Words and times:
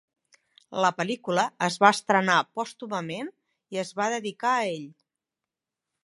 La 0.83 0.89
pel·lícula 1.01 1.43
es 1.67 1.75
va 1.83 1.91
estrenar 1.97 2.37
pòstumament 2.59 3.29
i 3.77 3.81
es 3.83 3.91
va 4.01 4.07
dedicar 4.15 4.55
a 4.55 4.65
ell. 4.71 4.89